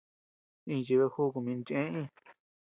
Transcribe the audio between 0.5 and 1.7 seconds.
Iña chi beajuku mi